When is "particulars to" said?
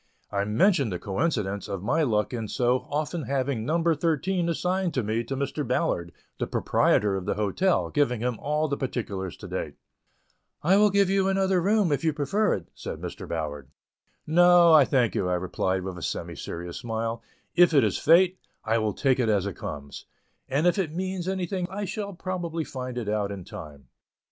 8.77-9.47